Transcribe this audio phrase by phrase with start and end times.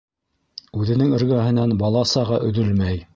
[0.83, 3.03] Үҙенең эргәһенән бала-саға өҙөлмәй.